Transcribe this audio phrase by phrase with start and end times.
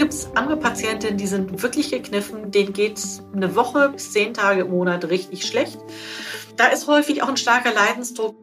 [0.00, 4.32] gibt es andere Patientinnen, die sind wirklich gekniffen, denen geht es eine Woche bis zehn
[4.32, 5.78] Tage im Monat richtig schlecht.
[6.56, 8.34] Da ist häufig auch ein starker Leidensdruck.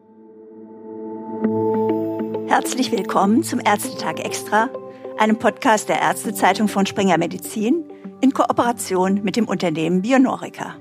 [2.46, 4.70] Herzlich willkommen zum Ärztetag Extra,
[5.18, 7.90] einem Podcast der Ärztezeitung von Springer Medizin
[8.20, 10.76] in Kooperation mit dem Unternehmen Bionorica.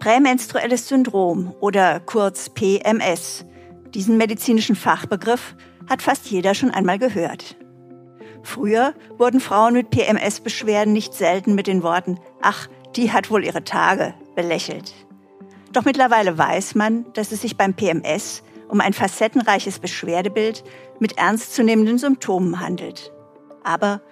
[0.00, 3.44] Prämenstruelles Syndrom oder kurz PMS.
[3.94, 5.54] Diesen medizinischen Fachbegriff
[5.88, 7.56] hat fast jeder schon einmal gehört.
[8.44, 13.64] Früher wurden Frauen mit PMS-Beschwerden nicht selten mit den Worten Ach, die hat wohl ihre
[13.64, 14.92] Tage belächelt.
[15.72, 20.62] Doch mittlerweile weiß man, dass es sich beim PMS um ein facettenreiches Beschwerdebild
[21.00, 23.12] mit ernstzunehmenden Symptomen handelt.
[23.64, 24.02] Aber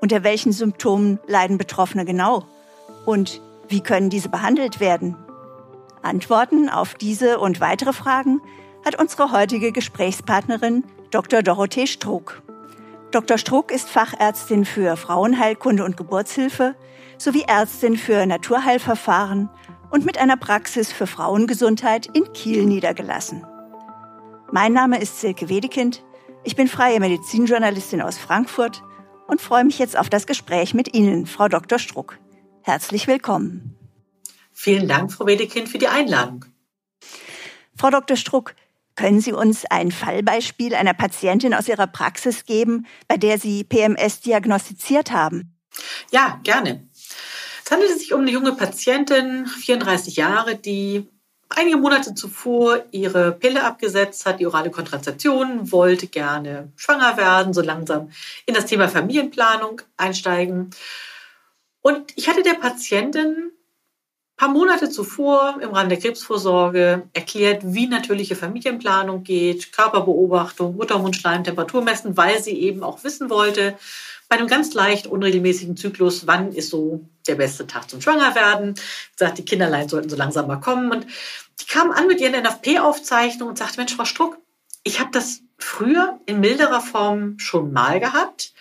[0.00, 2.44] unter welchen Symptomen leiden Betroffene genau?
[3.04, 5.16] Und wie können diese behandelt werden?
[6.00, 8.40] Antworten auf diese und weitere Fragen
[8.84, 11.42] hat unsere heutige Gesprächspartnerin Dr.
[11.42, 12.42] Dorothee Struck.
[13.12, 13.36] Dr.
[13.36, 16.74] Struck ist Fachärztin für Frauenheilkunde und Geburtshilfe
[17.18, 19.50] sowie Ärztin für Naturheilverfahren
[19.90, 23.46] und mit einer Praxis für Frauengesundheit in Kiel niedergelassen.
[24.50, 26.02] Mein Name ist Silke Wedekind.
[26.42, 28.82] Ich bin freie Medizinjournalistin aus Frankfurt
[29.26, 31.78] und freue mich jetzt auf das Gespräch mit Ihnen, Frau Dr.
[31.78, 32.18] Struck.
[32.62, 33.76] Herzlich willkommen.
[34.54, 36.46] Vielen Dank, Frau Wedekind, für die Einladung.
[37.76, 38.16] Frau Dr.
[38.16, 38.54] Struck,
[38.94, 44.20] können Sie uns ein Fallbeispiel einer Patientin aus Ihrer Praxis geben, bei der Sie PMS
[44.20, 45.56] diagnostiziert haben?
[46.10, 46.86] Ja, gerne.
[47.64, 51.08] Es handelt sich um eine junge Patientin, 34 Jahre, die
[51.56, 57.60] einige Monate zuvor ihre Pille abgesetzt hat, die orale Kontrazeption, wollte gerne schwanger werden, so
[57.60, 58.10] langsam
[58.46, 60.70] in das Thema Familienplanung einsteigen.
[61.80, 63.52] Und ich hatte der Patientin
[64.36, 71.82] paar Monate zuvor im Rahmen der Krebsvorsorge erklärt, wie natürliche Familienplanung geht, Körperbeobachtung, Muttermundschleim, Temperatur
[71.82, 73.76] messen, weil sie eben auch wissen wollte,
[74.28, 78.74] bei einem ganz leicht unregelmäßigen Zyklus, wann ist so der beste Tag zum Schwangerwerden.
[79.14, 80.90] Sagt, die Kinderlein sollten so langsam mal kommen.
[80.90, 81.06] Und
[81.60, 84.38] die kam an mit ihren NFP-Aufzeichnungen und sagte, Mensch, Frau Struck,
[84.84, 88.52] ich habe das früher in milderer Form schon mal gehabt,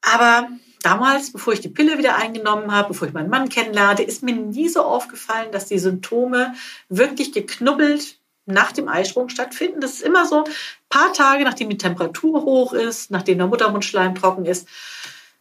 [0.00, 0.48] aber
[0.82, 4.34] damals, bevor ich die Pille wieder eingenommen habe, bevor ich meinen Mann kennenlernte, ist mir
[4.34, 6.54] nie so aufgefallen, dass die Symptome
[6.88, 9.80] wirklich geknubbelt nach dem Eisprung stattfinden.
[9.80, 10.52] Das ist immer so ein
[10.88, 14.66] paar Tage, nachdem die Temperatur hoch ist, nachdem der Muttermundschleim trocken ist.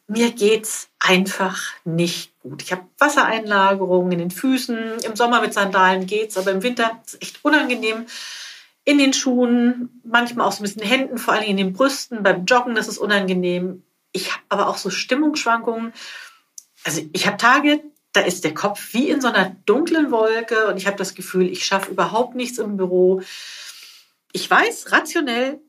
[0.07, 2.61] Mir geht's einfach nicht gut.
[2.61, 4.99] Ich habe Wassereinlagerungen in den Füßen.
[5.03, 8.05] Im Sommer mit Sandalen geht's, aber im Winter ist es echt unangenehm.
[8.85, 12.23] In den Schuhen, manchmal auch so ein bisschen Händen, vor allem in den Brüsten.
[12.23, 13.83] Beim Joggen, das ist unangenehm.
[14.17, 15.94] Ich habe aber auch so Stimmungsschwankungen.
[16.83, 17.83] Also ich habe Tage,
[18.13, 21.47] da ist der Kopf wie in so einer dunklen Wolke und ich habe das Gefühl,
[21.47, 23.22] ich schaffe überhaupt nichts im Büro.
[24.31, 25.59] Ich weiß rationell,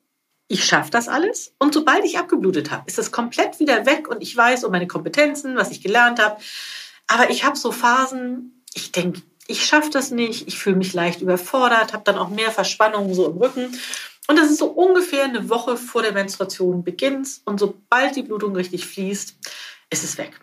[0.49, 4.23] ich schaffe das alles und sobald ich abgeblutet habe, ist das komplett wieder weg und
[4.23, 6.41] ich weiß um meine Kompetenzen, was ich gelernt habe.
[7.07, 11.21] Aber ich habe so Phasen, ich denke, ich schaffe das nicht, ich fühle mich leicht
[11.21, 13.79] überfordert, habe dann auch mehr Verspannungen so im Rücken
[14.29, 17.41] und das ist so ungefähr eine Woche vor der Menstruation beginnt.
[17.47, 19.37] Und sobald die Blutung richtig fließt,
[19.91, 20.39] ist es weg.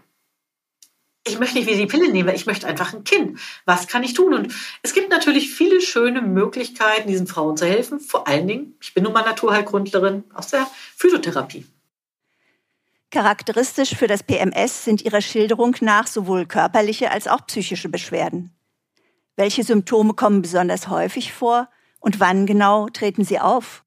[1.27, 3.39] Ich möchte nicht wieder die Pille nehmen, ich möchte einfach ein Kind.
[3.65, 4.33] Was kann ich tun?
[4.33, 7.99] Und es gibt natürlich viele schöne Möglichkeiten, diesen Frauen zu helfen.
[7.99, 11.65] Vor allen Dingen, ich bin nun mal Naturheilgrundlerin aus der Phytotherapie.
[13.11, 18.51] Charakteristisch für das PMS sind Ihrer Schilderung nach sowohl körperliche als auch psychische Beschwerden.
[19.35, 21.69] Welche Symptome kommen besonders häufig vor
[22.05, 23.83] und wann genau treten sie auf?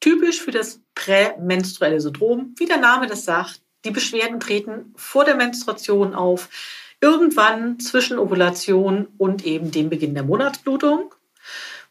[0.00, 5.36] Typisch für das prämenstruelle Syndrom, wie der Name das sagt, die Beschwerden treten vor der
[5.36, 6.48] Menstruation auf,
[7.00, 11.14] irgendwann zwischen Ovulation und eben dem Beginn der Monatsblutung.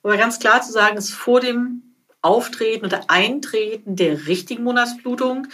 [0.04, 5.48] Aber ganz klar zu sagen ist, vor dem Auftreten oder Eintreten der richtigen Monatsblutung.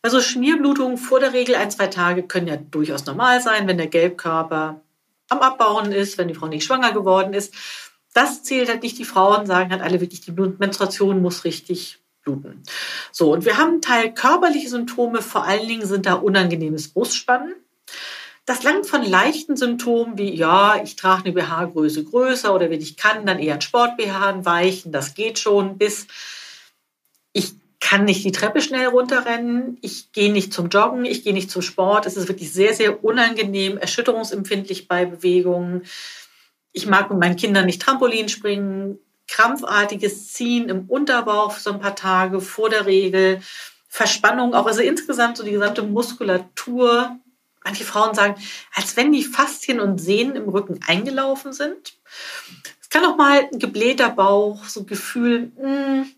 [0.00, 3.88] Also Schmierblutungen vor der Regel ein, zwei Tage können ja durchaus normal sein, wenn der
[3.88, 4.80] Gelbkörper
[5.28, 7.52] am Abbauen ist, wenn die Frau nicht schwanger geworden ist.
[8.14, 8.98] Das zählt halt nicht.
[8.98, 12.62] Die Frauen sagen halt alle wirklich, die Menstruation muss richtig bluten.
[13.12, 17.54] So, und wir haben einen Teil körperliche Symptome, vor allen Dingen sind da unangenehmes Brustspannen.
[18.44, 22.96] Das langt von leichten Symptomen wie, ja, ich trage eine BH-Größe größer oder wenn ich
[22.96, 26.06] kann, dann eher ein Sport-BH weichen, das geht schon, bis
[27.34, 31.50] ich kann nicht die Treppe schnell runterrennen, ich gehe nicht zum Joggen, ich gehe nicht
[31.50, 32.06] zum Sport.
[32.06, 35.82] Es ist wirklich sehr, sehr unangenehm, erschütterungsempfindlich bei Bewegungen.
[36.72, 41.94] Ich mag mit meinen Kindern nicht Trampolin springen, krampfartiges Ziehen im Unterbauch so ein paar
[41.94, 43.40] Tage vor der Regel,
[43.88, 47.18] Verspannung auch, also insgesamt so die gesamte Muskulatur.
[47.64, 48.40] Manche Frauen sagen,
[48.74, 51.98] als wenn die Faszien und Sehnen im Rücken eingelaufen sind.
[52.80, 56.10] Es kann auch mal ein geblähter Bauch, so Gefühl, mh, hm,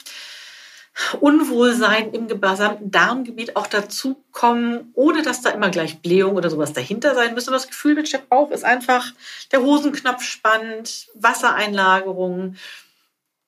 [1.21, 7.15] Unwohlsein im gesamten Darmgebiet auch dazukommen, ohne dass da immer gleich Blähung oder sowas dahinter
[7.15, 7.51] sein müsste.
[7.51, 9.13] Das Gefühl mit der Bauch ist einfach
[9.53, 12.57] der Hosenknopf spannt, Wassereinlagerungen.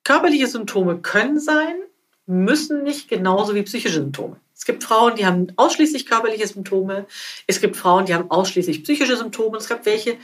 [0.03, 1.75] Körperliche Symptome können sein,
[2.25, 4.37] müssen nicht, genauso wie psychische Symptome.
[4.55, 7.05] Es gibt Frauen, die haben ausschließlich körperliche Symptome.
[7.47, 9.57] Es gibt Frauen, die haben ausschließlich psychische Symptome.
[9.57, 10.17] Es gibt welche,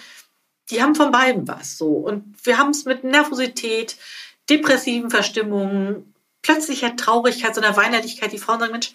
[0.69, 1.77] die haben von beiden was.
[1.77, 1.89] So.
[1.89, 3.97] Und wir haben es mit Nervosität,
[4.49, 8.31] depressiven Verstimmungen, plötzlicher Traurigkeit, so einer Weinerlichkeit.
[8.31, 8.91] Die Frauen sagen, Mensch,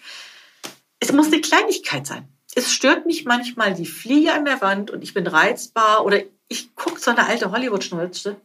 [0.99, 2.27] es muss eine Kleinigkeit sein.
[2.55, 6.75] Es stört mich manchmal die Fliege an der Wand und ich bin reizbar oder ich
[6.75, 8.37] gucke so eine alte Hollywood-Schnulze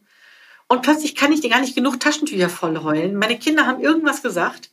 [0.67, 3.15] und plötzlich kann ich dir gar nicht genug Taschentücher voll heulen.
[3.15, 4.69] Meine Kinder haben irgendwas gesagt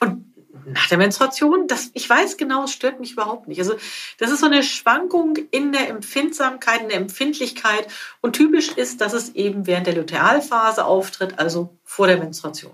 [0.00, 0.24] und
[0.66, 3.58] nach der Menstruation, das, ich weiß genau, es stört mich überhaupt nicht.
[3.58, 3.74] Also
[4.18, 7.86] das ist so eine Schwankung in der Empfindsamkeit, in der Empfindlichkeit
[8.20, 12.72] und typisch ist, dass es eben während der Lutealphase auftritt, also vor der Menstruation.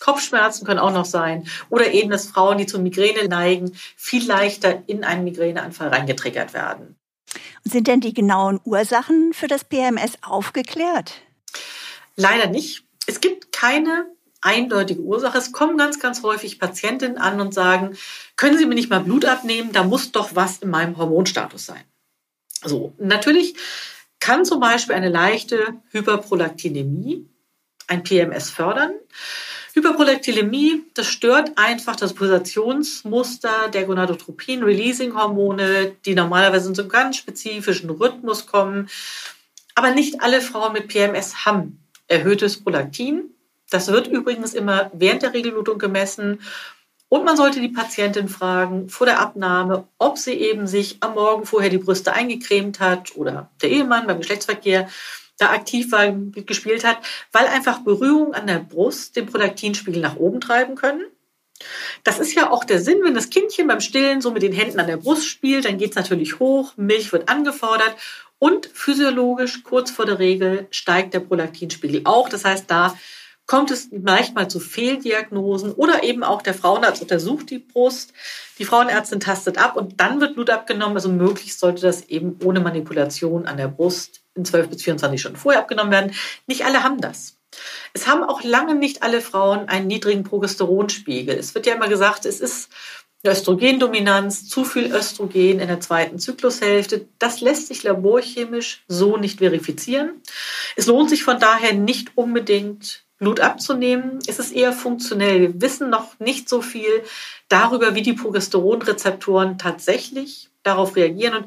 [0.00, 4.82] Kopfschmerzen können auch noch sein oder eben, dass Frauen, die zur Migräne neigen, viel leichter
[4.86, 6.96] in einen Migräneanfall reingetriggert werden.
[7.64, 11.22] Sind denn die genauen Ursachen für das PMS aufgeklärt?
[12.16, 12.84] Leider nicht.
[13.06, 14.06] Es gibt keine
[14.40, 15.38] eindeutige Ursache.
[15.38, 17.96] Es kommen ganz, ganz häufig Patientinnen an und sagen,
[18.36, 19.72] können Sie mir nicht mal Blut abnehmen?
[19.72, 21.82] Da muss doch was in meinem Hormonstatus sein.
[22.62, 23.56] So, natürlich
[24.20, 27.26] kann zum Beispiel eine leichte Hyperprolaktinämie
[27.86, 28.92] ein PMS fördern.
[29.74, 37.90] Hyperprolaktinämie, das stört einfach das Pulsationsmuster der Gonadotropin-Releasing-Hormone, die normalerweise in so einem ganz spezifischen
[37.90, 38.88] Rhythmus kommen.
[39.74, 43.34] Aber nicht alle Frauen mit PMS haben erhöhtes Prolaktin.
[43.68, 46.40] Das wird übrigens immer während der Regelblutung gemessen.
[47.08, 51.46] Und man sollte die Patientin fragen vor der Abnahme, ob sie eben sich am Morgen
[51.46, 54.88] vorher die Brüste eingecremt hat oder der Ehemann beim Geschlechtsverkehr
[55.38, 56.98] da aktiv war, gespielt hat,
[57.32, 61.04] weil einfach Berührungen an der Brust den Prolaktinspiegel nach oben treiben können.
[62.02, 64.80] Das ist ja auch der Sinn, wenn das Kindchen beim Stillen so mit den Händen
[64.80, 67.94] an der Brust spielt, dann geht es natürlich hoch, Milch wird angefordert
[68.38, 72.28] und physiologisch kurz vor der Regel steigt der Prolaktinspiegel auch.
[72.28, 72.96] Das heißt, da
[73.46, 78.12] kommt es manchmal zu Fehldiagnosen oder eben auch der Frauenarzt untersucht die Brust,
[78.58, 80.96] die Frauenärztin tastet ab und dann wird Blut abgenommen.
[80.96, 85.38] Also möglichst sollte das eben ohne Manipulation an der Brust in 12 bis 24 Stunden
[85.38, 86.12] vorher abgenommen werden.
[86.46, 87.36] Nicht alle haben das.
[87.92, 91.36] Es haben auch lange nicht alle Frauen einen niedrigen Progesteronspiegel.
[91.36, 92.70] Es wird ja immer gesagt, es ist
[93.22, 97.08] eine Östrogendominanz, zu viel Östrogen in der zweiten Zyklushälfte.
[97.18, 100.20] Das lässt sich laborchemisch so nicht verifizieren.
[100.76, 104.18] Es lohnt sich von daher nicht unbedingt Blut abzunehmen.
[104.26, 105.40] Es ist eher funktionell.
[105.40, 107.02] Wir wissen noch nicht so viel
[107.48, 111.36] darüber, wie die Progesteronrezeptoren tatsächlich darauf reagieren.
[111.36, 111.46] Und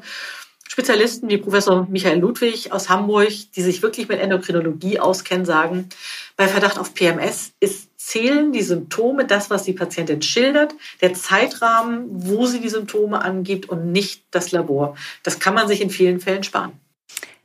[0.68, 5.88] Spezialisten wie Professor Michael Ludwig aus Hamburg, die sich wirklich mit Endokrinologie auskennen, sagen,
[6.36, 12.04] bei Verdacht auf PMS ist, zählen die Symptome, das, was die Patientin schildert, der Zeitrahmen,
[12.08, 14.94] wo sie die Symptome angibt und nicht das Labor.
[15.22, 16.72] Das kann man sich in vielen Fällen sparen.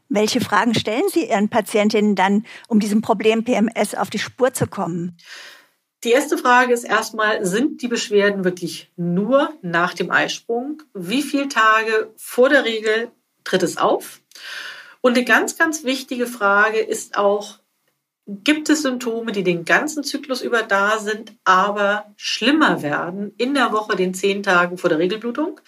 [0.10, 4.68] Welche Fragen stellen Sie Ihren Patientinnen dann, um diesem Problem PMS auf die Spur zu
[4.68, 5.18] kommen?
[6.04, 10.84] Die erste Frage ist erstmal, sind die Beschwerden wirklich nur nach dem Eisprung?
[10.94, 13.12] Wie viele Tage vor der Regel
[13.46, 14.22] tritt es auf?
[15.00, 17.60] Und eine ganz, ganz wichtige Frage ist auch,
[18.26, 23.72] gibt es Symptome, die den ganzen Zyklus über da sind, aber schlimmer werden in der
[23.72, 25.60] Woche, den zehn Tagen vor der Regelblutung?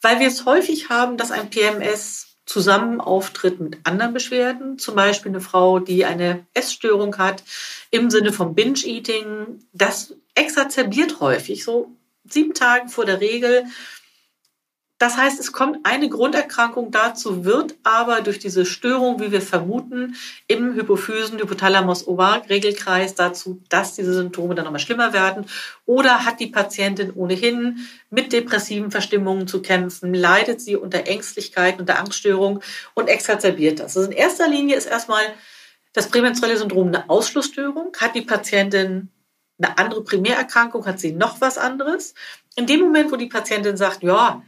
[0.00, 5.32] Weil wir es häufig haben, dass ein PMS zusammen auftritt mit anderen Beschwerden, zum Beispiel
[5.32, 7.42] eine Frau, die eine Essstörung hat
[7.90, 9.60] im Sinne von Binge-Eating.
[9.72, 11.96] Das exazerbiert häufig, so
[12.28, 13.64] sieben Tage vor der Regel
[15.04, 20.16] das heißt, es kommt eine Grunderkrankung dazu, wird aber durch diese Störung, wie wir vermuten,
[20.46, 25.44] im Hypophysen, Hypothalamus, Ovar-Regelkreis dazu, dass diese Symptome dann nochmal schlimmer werden.
[25.84, 31.98] Oder hat die Patientin ohnehin mit depressiven Verstimmungen zu kämpfen, leidet sie unter Ängstlichkeit, unter
[31.98, 32.62] Angststörung
[32.94, 33.98] und exazerbiert das.
[33.98, 35.24] Also in erster Linie ist erstmal
[35.92, 37.92] das prämenstruelle Syndrom eine Ausschlussstörung.
[38.00, 39.10] Hat die Patientin
[39.58, 42.14] eine andere Primärerkrankung, hat sie noch was anderes?
[42.56, 44.42] In dem Moment, wo die Patientin sagt, ja,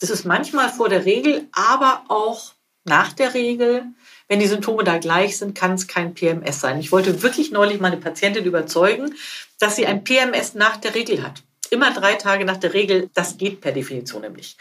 [0.00, 2.52] das ist manchmal vor der Regel, aber auch
[2.84, 3.84] nach der Regel.
[4.28, 6.78] Wenn die Symptome da gleich sind, kann es kein PMS sein.
[6.80, 9.14] Ich wollte wirklich neulich meine Patientin überzeugen,
[9.58, 11.42] dass sie ein PMS nach der Regel hat.
[11.70, 14.56] Immer drei Tage nach der Regel, das geht per Definition nämlich.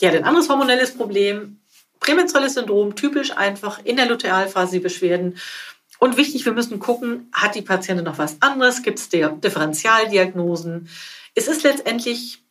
[0.00, 1.60] Ja, ein anderes hormonelles Problem,
[2.00, 5.38] prämenstruelles Syndrom, typisch einfach in der Lutealphase die Beschwerden.
[5.98, 8.82] Und wichtig, wir müssen gucken, hat die Patientin noch was anderes?
[8.82, 10.88] Gibt es Differentialdiagnosen?
[11.34, 12.42] Es ist letztendlich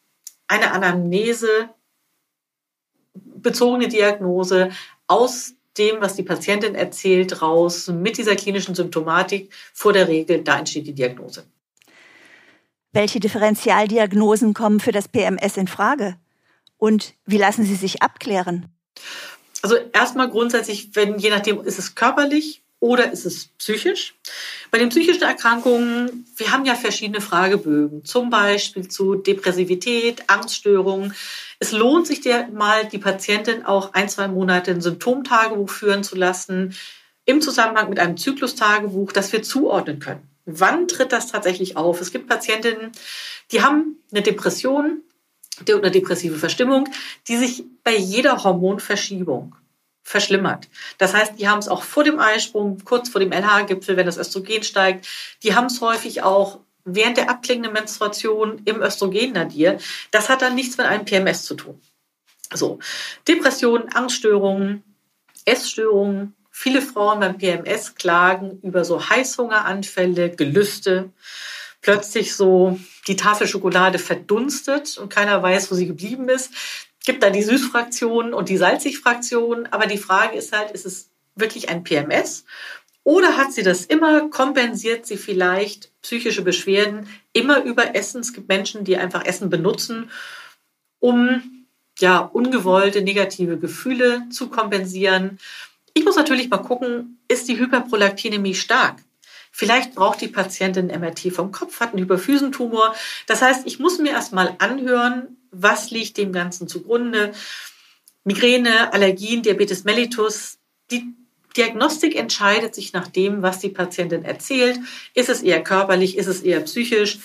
[0.48, 1.70] eine Anamnese
[3.42, 4.70] bezogene Diagnose
[5.08, 10.60] aus dem, was die Patientin erzählt, raus mit dieser klinischen Symptomatik vor der Regel, da
[10.60, 11.46] entsteht die Diagnose.
[12.92, 16.18] Welche Differentialdiagnosen kommen für das PMS in Frage?
[16.78, 18.68] Und wie lassen sie sich abklären?
[19.62, 24.16] Also erstmal grundsätzlich, wenn je nachdem ist es körperlich oder ist es psychisch.
[24.72, 31.14] Bei den psychischen Erkrankungen, wir haben ja verschiedene Fragebögen, zum Beispiel zu Depressivität, Angststörungen.
[31.60, 36.16] Es lohnt sich dir mal, die Patientin auch ein, zwei Monate ein Symptomtagebuch führen zu
[36.16, 36.76] lassen,
[37.26, 40.28] im Zusammenhang mit einem Zyklustagebuch, das wir zuordnen können.
[40.46, 42.02] Wann tritt das tatsächlich auf?
[42.02, 42.92] Es gibt Patientinnen,
[43.52, 45.02] die haben eine Depression
[45.62, 46.88] oder depressive Verstimmung,
[47.28, 49.56] die sich bei jeder Hormonverschiebung
[50.10, 50.68] verschlimmert.
[50.98, 54.18] Das heißt, die haben es auch vor dem Eisprung, kurz vor dem LH-Gipfel, wenn das
[54.18, 55.08] Östrogen steigt.
[55.44, 59.78] Die haben es häufig auch während der abklingenden Menstruation im Östrogen-Nadir.
[60.10, 61.80] Das hat dann nichts mit einem PMS zu tun.
[62.52, 62.80] So,
[63.28, 64.84] Depressionen, Angststörungen,
[65.46, 66.36] Essstörungen.
[66.50, 71.12] Viele Frauen beim PMS klagen über so Heißhungeranfälle, Gelüste.
[71.82, 76.52] Plötzlich so die Tafel Schokolade verdunstet und keiner weiß, wo sie geblieben ist
[77.06, 79.68] gibt da die Süßfraktion und die Salzigfraktion.
[79.68, 82.46] Aber die Frage ist halt, ist es wirklich ein PMS?
[83.04, 84.30] Oder hat sie das immer?
[84.30, 88.22] Kompensiert sie vielleicht psychische Beschwerden immer über Essen?
[88.22, 90.12] Es gibt Menschen, die einfach Essen benutzen,
[91.00, 91.66] um
[91.98, 95.40] ja ungewollte negative Gefühle zu kompensieren.
[95.94, 98.98] Ich muss natürlich mal gucken, ist die Hyperprolaktinämie stark?
[99.52, 102.94] Vielleicht braucht die Patientin MRT vom Kopf, hat einen Hyperphysentumor.
[103.26, 107.34] Das heißt, ich muss mir erstmal anhören, was liegt dem Ganzen zugrunde.
[108.24, 110.58] Migräne, Allergien, Diabetes mellitus.
[110.92, 111.14] Die
[111.58, 114.80] Diagnostik entscheidet sich nach dem, was die Patientin erzählt.
[115.14, 117.20] Ist es eher körperlich, ist es eher psychisch?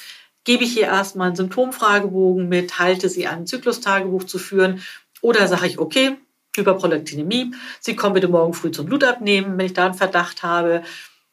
[0.45, 4.83] Gebe ich ihr erstmal einen Symptomfragebogen mit, halte sie an, ein Zyklustagebuch zu führen?
[5.21, 6.17] Oder sage ich, okay,
[6.57, 10.83] Hyperprolaktinämie, Sie kommen bitte morgen früh zum Blutabnehmen, wenn ich da einen Verdacht habe.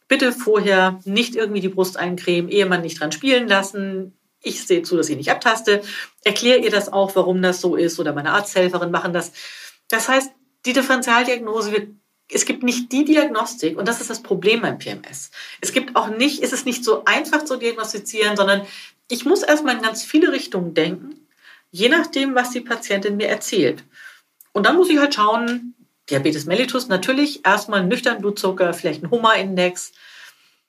[0.07, 4.97] Bitte vorher nicht irgendwie die Brust eincremen, Ehemann nicht dran spielen lassen, ich sehe zu,
[4.97, 5.81] dass ich nicht abtaste,
[6.23, 9.31] erkläre ihr das auch, warum das so ist oder meine Arzthelferin machen das.
[9.89, 10.31] Das heißt,
[10.65, 11.89] die Differentialdiagnose wird
[12.33, 15.31] es gibt nicht die Diagnostik und das ist das Problem beim PMS.
[15.59, 18.65] Es gibt auch nicht, ist es nicht so einfach zu diagnostizieren, sondern
[19.09, 21.27] ich muss erstmal in ganz viele Richtungen denken,
[21.71, 23.83] je nachdem, was die Patientin mir erzählt.
[24.53, 25.75] Und dann muss ich halt schauen,
[26.09, 29.91] Diabetes mellitus natürlich, erstmal nüchtern Blutzucker, vielleicht ein Hummer-Index,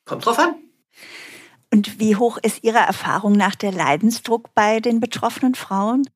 [0.04, 0.56] kommt drauf an.
[1.72, 6.08] Und wie hoch ist Ihrer Erfahrung nach der Leidensdruck bei den betroffenen Frauen?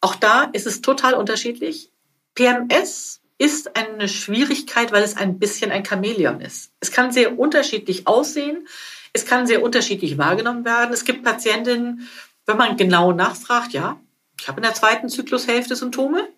[0.00, 1.90] Auch da ist es total unterschiedlich.
[2.34, 6.72] PMS ist eine Schwierigkeit, weil es ein bisschen ein Chamäleon ist.
[6.80, 8.68] Es kann sehr unterschiedlich aussehen.
[9.12, 10.92] Es kann sehr unterschiedlich wahrgenommen werden.
[10.92, 12.06] Es gibt Patientinnen,
[12.44, 13.98] wenn man genau nachfragt, ja,
[14.40, 16.28] ich habe in der zweiten Zyklushälfte Symptome,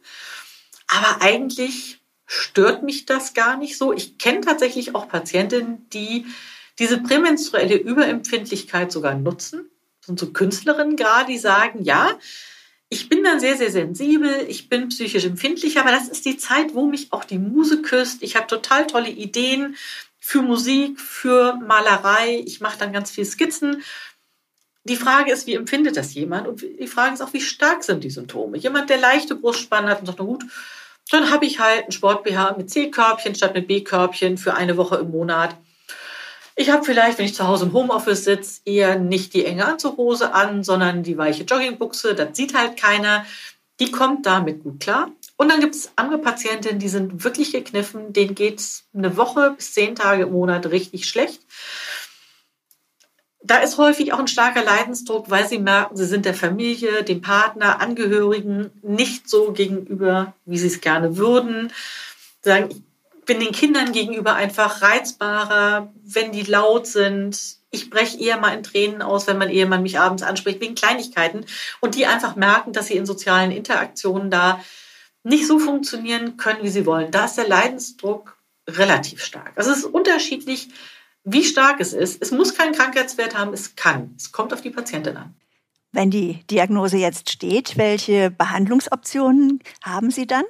[0.87, 3.93] aber eigentlich stört mich das gar nicht so.
[3.93, 6.27] Ich kenne tatsächlich auch Patientinnen, die
[6.81, 9.71] diese prämenstruelle Überempfindlichkeit sogar nutzen.
[10.01, 12.19] Das sind so Künstlerinnen gerade, die sagen, ja,
[12.89, 16.75] ich bin dann sehr, sehr sensibel, ich bin psychisch empfindlich, aber das ist die Zeit,
[16.75, 18.23] wo mich auch die Muse küsst.
[18.23, 19.77] Ich habe total tolle Ideen
[20.19, 22.43] für Musik, für Malerei.
[22.47, 23.83] Ich mache dann ganz viel Skizzen.
[24.85, 26.49] Die Frage ist, wie empfindet das jemand?
[26.49, 28.57] Und die Frage ist auch, wie stark sind die Symptome?
[28.57, 30.45] Jemand, der leichte Brustspannen hat und sagt, na gut,
[31.11, 35.11] dann habe ich halt ein Sport-BH mit C-Körbchen statt mit B-Körbchen für eine Woche im
[35.11, 35.57] Monat.
[36.61, 40.35] Ich habe vielleicht, wenn ich zu Hause im Homeoffice sitze, eher nicht die enge Anzughose
[40.35, 42.15] an, sondern die weiche Joggingbuchse.
[42.15, 43.25] Das sieht halt keiner.
[43.81, 45.11] Die kommt damit gut klar.
[45.39, 48.13] Und dann gibt es andere Patientinnen, die sind wirklich gekniffen.
[48.13, 51.41] Denen geht es eine Woche bis zehn Tage im Monat richtig schlecht.
[53.43, 57.23] Da ist häufig auch ein starker Leidensdruck, weil sie merken, sie sind der Familie, dem
[57.23, 61.73] Partner, Angehörigen nicht so gegenüber, wie sie es gerne würden.
[62.43, 62.85] Sie sagen,
[63.27, 67.39] bin den Kindern gegenüber einfach reizbarer, wenn die laut sind.
[67.71, 71.47] Ich breche eher mal in Tränen aus, wenn mein Ehemann mich abends anspricht, wegen Kleinigkeiten.
[71.81, 74.61] Und die einfach merken, dass sie in sozialen Interaktionen da
[75.23, 77.11] nicht so funktionieren können, wie sie wollen.
[77.11, 78.37] Da ist der Leidensdruck
[78.69, 79.53] relativ stark.
[79.57, 80.69] Also es ist unterschiedlich,
[81.25, 82.21] wie stark es ist.
[82.23, 84.15] Es muss keinen Krankheitswert haben, es kann.
[84.17, 85.35] Es kommt auf die Patientin an.
[85.93, 90.45] Wenn die Diagnose jetzt steht, welche Behandlungsoptionen haben Sie dann?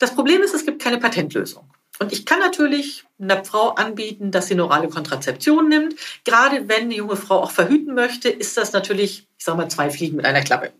[0.00, 1.70] Das Problem ist, es gibt keine Patentlösung.
[2.00, 5.94] Und ich kann natürlich einer Frau anbieten, dass sie eine orale Kontrazeption nimmt.
[6.24, 9.90] Gerade wenn eine junge Frau auch verhüten möchte, ist das natürlich, ich sage mal, zwei
[9.90, 10.72] Fliegen mit einer Klappe.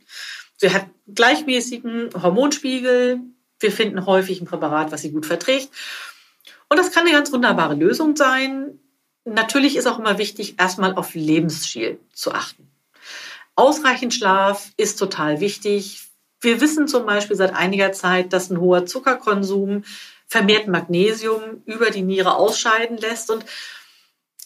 [0.56, 3.20] Sie hat gleichmäßigen Hormonspiegel.
[3.60, 5.68] Wir finden häufig ein Präparat, was sie gut verträgt.
[6.70, 8.78] Und das kann eine ganz wunderbare Lösung sein.
[9.26, 12.70] Natürlich ist auch immer wichtig, erstmal auf Lebensstil zu achten.
[13.56, 16.09] Ausreichend Schlaf ist total wichtig.
[16.40, 19.84] Wir wissen zum Beispiel seit einiger Zeit, dass ein hoher Zuckerkonsum
[20.26, 23.30] vermehrt Magnesium über die Niere ausscheiden lässt.
[23.30, 23.44] Und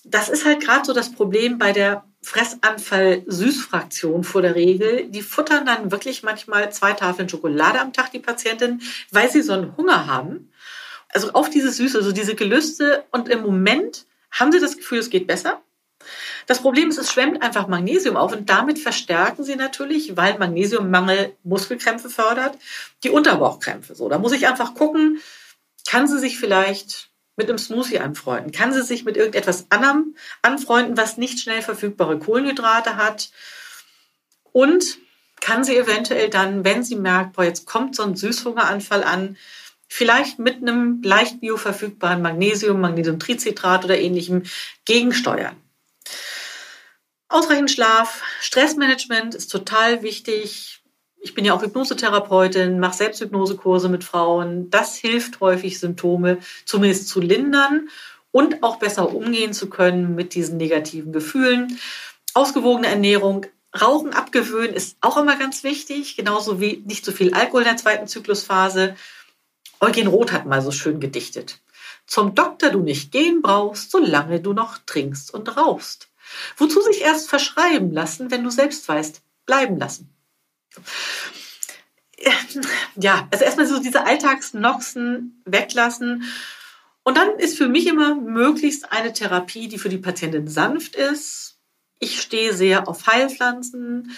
[0.05, 5.09] das ist halt gerade so das Problem bei der Fressanfall-Süßfraktion vor der Regel.
[5.09, 9.53] Die futtern dann wirklich manchmal zwei Tafeln Schokolade am Tag, die Patientin, weil sie so
[9.53, 10.51] einen Hunger haben.
[11.11, 13.05] Also auf diese Süße, also diese Gelüste.
[13.13, 15.63] Und im Moment haben sie das Gefühl, es geht besser.
[16.47, 21.35] Das Problem ist, es schwemmt einfach Magnesium auf und damit verstärken sie natürlich, weil Magnesiummangel
[21.43, 22.59] Muskelkrämpfe fördert,
[23.03, 23.95] die Unterbauchkrämpfe.
[23.95, 25.21] So, da muss ich einfach gucken,
[25.87, 28.53] kann sie sich vielleicht mit einem Smoothie anfreunden?
[28.53, 33.31] Kann sie sich mit irgendetwas anderem anfreunden, was nicht schnell verfügbare Kohlenhydrate hat?
[34.53, 34.99] Und
[35.41, 39.37] kann sie eventuell dann, wenn sie merkt, boah, jetzt kommt so ein Süßhungeranfall an,
[39.89, 44.45] vielleicht mit einem leicht bioverfügbaren Magnesium, Magnesiumtricitrat oder ähnlichem
[44.85, 45.57] gegensteuern.
[47.29, 50.83] Ausreichend Schlaf, Stressmanagement ist total wichtig.
[51.19, 54.71] Ich bin ja auch Hypnosetherapeutin, mache Selbsthypnosekurse mit Frauen.
[54.71, 57.89] Das hilft häufig, Symptome zumindest zu lindern
[58.31, 61.79] und auch besser umgehen zu können mit diesen negativen Gefühlen.
[62.35, 63.47] Ausgewogene Ernährung,
[63.81, 67.69] Rauchen abgewöhnen ist auch immer ganz wichtig, genauso wie nicht zu so viel Alkohol in
[67.69, 68.95] der zweiten Zyklusphase.
[69.81, 71.61] Eugen Roth hat mal so schön gedichtet.
[72.07, 76.09] Zum Doktor du nicht gehen brauchst, solange du noch trinkst und rauchst.
[76.57, 80.15] Wozu sich erst verschreiben lassen, wenn du selbst weißt, bleiben lassen?
[82.97, 86.25] Ja, also erstmal so diese Alltagsnoxen weglassen.
[87.03, 91.59] Und dann ist für mich immer möglichst eine Therapie, die für die Patientin sanft ist.
[91.99, 94.13] Ich stehe sehr auf Heilpflanzen.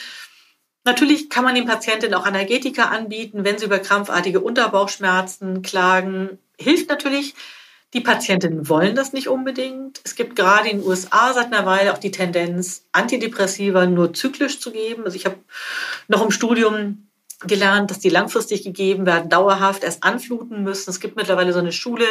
[0.85, 6.39] Natürlich kann man den Patientinnen auch Analgetika anbieten, wenn sie über krampfartige Unterbauchschmerzen klagen.
[6.59, 7.35] Hilft natürlich,
[7.97, 10.03] die Patientinnen wollen das nicht unbedingt.
[10.05, 14.61] Es gibt gerade in den USA seit einer Weile auch die Tendenz, Antidepressiva nur zyklisch
[14.61, 15.05] zu geben.
[15.07, 15.39] Also ich habe
[16.07, 17.09] noch im Studium
[17.47, 20.91] gelernt, dass die langfristig gegeben werden, dauerhaft erst anfluten müssen.
[20.91, 22.05] Es gibt mittlerweile so eine Schule,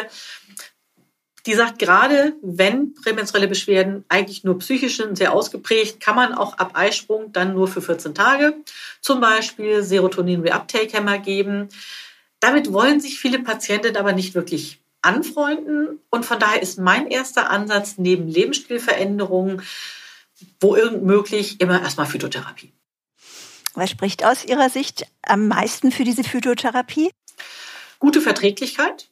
[1.46, 6.58] die sagt, gerade wenn prämenstruelle Beschwerden eigentlich nur psychisch sind, sehr ausgeprägt, kann man auch
[6.58, 8.56] ab Eisprung dann nur für 14 Tage
[9.02, 11.70] zum Beispiel Serotonin-Reuptake-Hämmer geben.
[12.40, 16.00] Damit wollen sich viele Patientinnen aber nicht wirklich anfreunden.
[16.10, 19.62] Und von daher ist mein erster Ansatz neben Lebensstilveränderungen,
[20.60, 22.74] wo irgend möglich, immer erstmal Phytotherapie.
[23.74, 27.12] Was spricht aus Ihrer Sicht am meisten für diese Phytotherapie?
[28.00, 29.10] Gute Verträglichkeit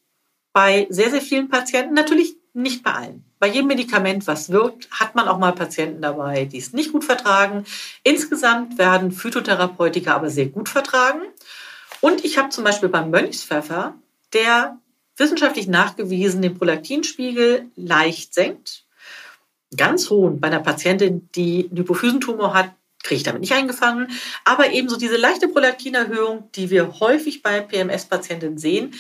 [0.53, 1.93] bei sehr, sehr vielen Patienten.
[1.93, 3.25] Natürlich nicht bei allen.
[3.39, 7.03] Bei jedem Medikament, was wirkt, hat man auch mal Patienten dabei, die es nicht gut
[7.03, 7.65] vertragen.
[8.03, 11.21] Insgesamt werden Phytotherapeutika aber sehr gut vertragen.
[11.99, 13.95] Und ich habe zum Beispiel beim Mönchspfeffer,
[14.33, 14.77] der
[15.17, 18.85] wissenschaftlich nachgewiesen den Prolaktinspiegel leicht senkt.
[19.75, 22.71] Ganz hohen bei einer Patientin, die einen Hypophysentumor hat,
[23.03, 24.07] kriege ich damit nicht eingefangen.
[24.45, 28.93] Aber ebenso diese leichte Prolaktinerhöhung, die wir häufig bei PMS-Patientinnen sehen,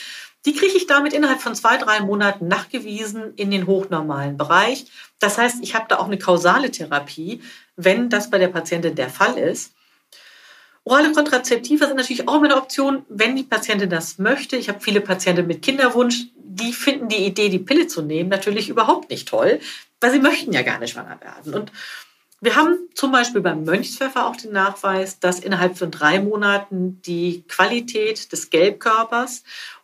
[0.45, 4.85] die kriege ich damit innerhalb von zwei, drei Monaten nachgewiesen in den hochnormalen Bereich.
[5.19, 7.41] Das heißt, ich habe da auch eine kausale Therapie,
[7.77, 9.73] wenn das bei der Patientin der Fall ist.
[10.85, 14.57] Orale Kontrazeptiva sind natürlich auch eine Option, wenn die Patientin das möchte.
[14.57, 18.69] Ich habe viele Patienten mit Kinderwunsch, die finden die Idee, die Pille zu nehmen, natürlich
[18.69, 19.59] überhaupt nicht toll,
[20.01, 21.53] weil sie möchten ja gar nicht schwanger werden.
[21.53, 21.71] Und
[22.41, 27.45] wir haben zum Beispiel beim Mönchspfeffer auch den Nachweis, dass innerhalb von drei Monaten die
[27.47, 29.43] Qualität des Gelbkörpers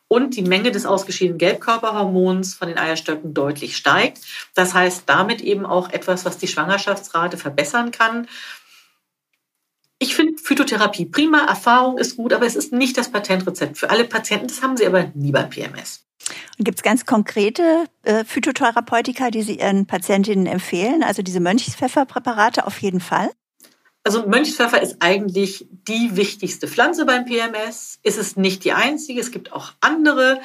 [0.10, 4.20] und die Menge des ausgeschiedenen Gelbkörperhormons von den Eierstöcken deutlich steigt.
[4.56, 8.28] Das heißt damit eben auch etwas, was die Schwangerschaftsrate verbessern kann.
[10.02, 14.06] Ich finde Phytotherapie prima, Erfahrung ist gut, aber es ist nicht das Patentrezept für alle
[14.06, 14.48] Patienten.
[14.48, 16.06] Das haben sie aber nie bei PMS.
[16.58, 21.04] Und gibt es ganz konkrete äh, Phytotherapeutika, die Sie Ihren Patientinnen empfehlen?
[21.04, 23.30] Also diese Mönchspfefferpräparate auf jeden Fall?
[24.06, 28.00] Also Mönchspfeffer ist eigentlich die wichtigste Pflanze beim PMS.
[28.02, 29.20] Ist es nicht die einzige.
[29.20, 30.40] Es gibt auch andere.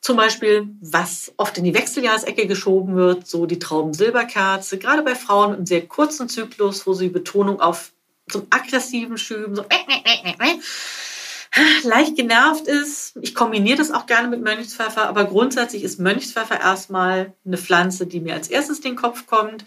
[0.00, 4.76] Zum Beispiel, was oft in die Wechseljahresecke geschoben wird, so die Traubensilberkerze.
[4.76, 7.92] Gerade bei Frauen einem sehr kurzen Zyklus, wo sie Betonung auf
[8.30, 9.76] so aggressiven Schüben, so äh,
[10.08, 10.58] äh, äh,
[11.84, 13.16] leicht genervt ist.
[13.20, 18.20] Ich kombiniere das auch gerne mit Mönchspfeffer, aber grundsätzlich ist Mönchspfeffer erstmal eine Pflanze, die
[18.20, 19.64] mir als erstes den Kopf kommt.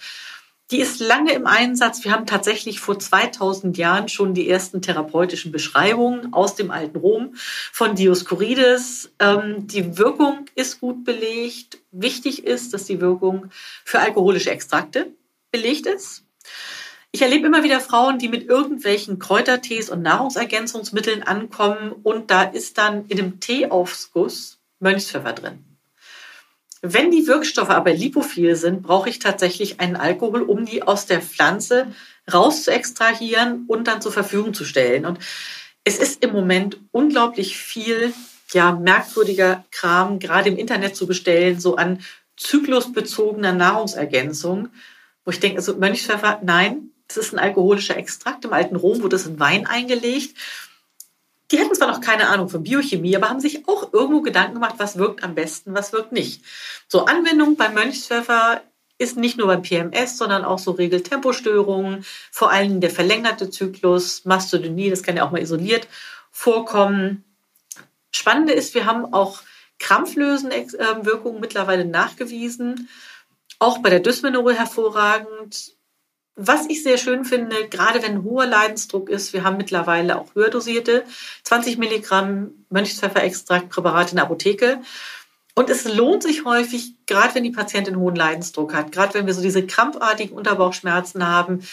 [0.69, 2.03] Die ist lange im Einsatz.
[2.03, 7.35] Wir haben tatsächlich vor 2000 Jahren schon die ersten therapeutischen Beschreibungen aus dem alten Rom
[7.71, 9.13] von Dioskurides.
[9.19, 11.77] Ähm, die Wirkung ist gut belegt.
[11.91, 13.49] Wichtig ist, dass die Wirkung
[13.85, 15.13] für alkoholische Extrakte
[15.51, 16.25] belegt ist.
[17.17, 22.77] Ich erlebe immer wieder Frauen, die mit irgendwelchen Kräutertees und Nahrungsergänzungsmitteln ankommen und da ist
[22.77, 25.65] dann in dem Teeaufguss Mönchspfeffer drin.
[26.83, 31.23] Wenn die Wirkstoffe aber lipophil sind, brauche ich tatsächlich einen Alkohol, um die aus der
[31.23, 31.87] Pflanze
[32.31, 35.03] raus zu extrahieren und dann zur Verfügung zu stellen.
[35.03, 35.17] Und
[35.83, 38.13] es ist im Moment unglaublich viel
[38.53, 41.99] ja, merkwürdiger Kram, gerade im Internet zu bestellen, so an
[42.35, 44.69] zyklusbezogener Nahrungsergänzung
[45.27, 48.45] wo ich denke, also Mönchspfeffer, nein, das ist ein alkoholischer Extrakt.
[48.45, 50.35] Im alten Rom wurde es in Wein eingelegt.
[51.51, 54.75] Die hatten zwar noch keine Ahnung von Biochemie, aber haben sich auch irgendwo Gedanken gemacht,
[54.77, 56.43] was wirkt am besten, was wirkt nicht.
[56.89, 58.61] So, Anwendung beim Mönchspfeffer
[58.97, 64.89] ist nicht nur beim PMS, sondern auch so Regeltempostörungen, vor allem der verlängerte Zyklus, Mastodynie,
[64.89, 65.87] das kann ja auch mal isoliert
[66.31, 67.23] vorkommen.
[68.11, 69.41] Spannende ist, wir haben auch
[69.79, 72.89] Krampflösenwirkungen mittlerweile nachgewiesen,
[73.59, 75.76] auch bei der Dysmenorrhoe hervorragend.
[76.39, 80.51] Was ich sehr schön finde, gerade wenn hoher Leidensdruck ist, wir haben mittlerweile auch höher
[80.51, 81.03] dosierte
[81.43, 84.79] 20 Milligramm Mönchspfefferextraktpräparate in der Apotheke.
[85.55, 89.33] Und es lohnt sich häufig, gerade wenn die Patientin hohen Leidensdruck hat, gerade wenn wir
[89.33, 91.63] so diese krampfartigen Unterbauchschmerzen haben,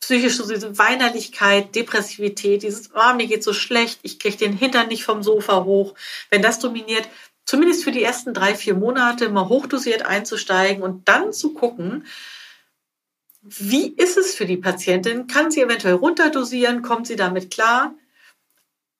[0.00, 4.88] psychisch so diese Weinerlichkeit, Depressivität, dieses, oh, mir geht so schlecht, ich kriege den Hintern
[4.88, 5.94] nicht vom Sofa hoch.
[6.28, 7.08] Wenn das dominiert,
[7.44, 12.04] zumindest für die ersten drei, vier Monate mal hochdosiert einzusteigen und dann zu gucken,
[13.58, 15.26] wie ist es für die Patientin?
[15.26, 16.82] Kann sie eventuell runterdosieren?
[16.82, 17.94] Kommt sie damit klar?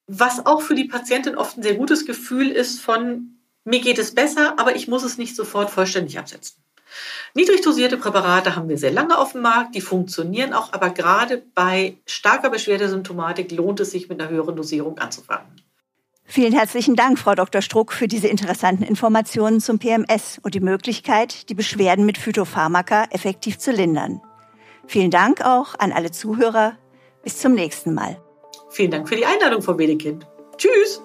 [0.07, 4.15] Was auch für die Patientin oft ein sehr gutes Gefühl ist von, mir geht es
[4.15, 6.63] besser, aber ich muss es nicht sofort vollständig absetzen.
[7.35, 11.43] Niedrig dosierte Präparate haben wir sehr lange auf dem Markt, die funktionieren auch, aber gerade
[11.55, 15.63] bei starker Beschwerdesymptomatik lohnt es sich mit einer höheren Dosierung anzufangen.
[16.25, 17.63] Vielen herzlichen Dank, Frau Dr.
[17.63, 23.59] Struck, für diese interessanten Informationen zum PMS und die Möglichkeit, die Beschwerden mit Phytopharmaka effektiv
[23.59, 24.21] zu lindern.
[24.89, 26.77] Vielen Dank auch an alle Zuhörer.
[27.23, 28.21] Bis zum nächsten Mal.
[28.71, 30.27] Vielen Dank für die Einladung, Frau Wedekind.
[30.57, 31.03] Tschüss!